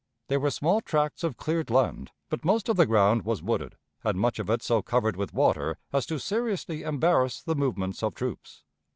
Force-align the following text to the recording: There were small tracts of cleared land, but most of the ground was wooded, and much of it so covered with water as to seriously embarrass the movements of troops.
There 0.29 0.39
were 0.39 0.49
small 0.49 0.81
tracts 0.81 1.23
of 1.23 1.37
cleared 1.37 1.69
land, 1.69 2.09
but 2.31 2.43
most 2.43 2.69
of 2.69 2.75
the 2.75 2.87
ground 2.87 3.21
was 3.23 3.43
wooded, 3.43 3.75
and 4.03 4.17
much 4.17 4.39
of 4.39 4.49
it 4.49 4.63
so 4.63 4.81
covered 4.81 5.15
with 5.15 5.31
water 5.31 5.77
as 5.93 6.07
to 6.07 6.17
seriously 6.17 6.81
embarrass 6.81 7.43
the 7.43 7.53
movements 7.53 8.01
of 8.01 8.15
troops. 8.15 8.63